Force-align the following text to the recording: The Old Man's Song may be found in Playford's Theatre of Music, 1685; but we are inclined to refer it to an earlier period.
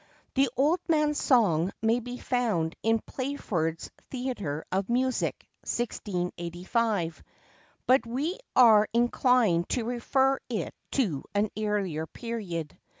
The 0.33 0.49
Old 0.57 0.79
Man's 0.87 1.21
Song 1.21 1.71
may 1.83 1.99
be 1.99 2.17
found 2.17 2.75
in 2.81 3.01
Playford's 3.05 3.91
Theatre 4.09 4.65
of 4.71 4.89
Music, 4.89 5.47
1685; 5.63 7.21
but 7.85 8.07
we 8.07 8.39
are 8.55 8.89
inclined 8.93 9.69
to 9.69 9.85
refer 9.85 10.39
it 10.49 10.73
to 10.93 11.23
an 11.35 11.51
earlier 11.55 12.07
period. 12.07 12.75